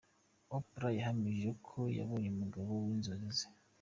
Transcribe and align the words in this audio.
Oprah 0.57 0.95
yahamije 0.97 1.49
ko 1.67 1.79
yabonye 1.97 2.27
’Umugabo 2.29 2.69
w’Inzozi 2.83 3.29
ze’. 3.37 3.47